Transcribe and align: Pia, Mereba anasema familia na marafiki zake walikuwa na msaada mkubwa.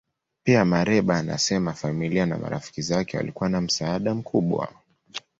Pia, 0.45 0.65
Mereba 0.65 1.17
anasema 1.17 1.73
familia 1.73 2.25
na 2.25 2.37
marafiki 2.37 2.81
zake 2.81 3.17
walikuwa 3.17 3.49
na 3.49 3.61
msaada 3.61 4.15
mkubwa. 4.15 4.73